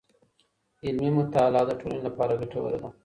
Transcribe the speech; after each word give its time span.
علمي 0.85 1.09
مطالعه 1.17 1.63
د 1.67 1.71
ټولني 1.79 2.01
لپاره 2.07 2.37
ګټوره 2.41 2.77
ده. 2.81 2.89